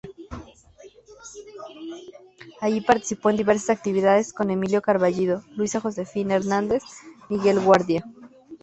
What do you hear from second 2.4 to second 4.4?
Ahí participó en diversas actividades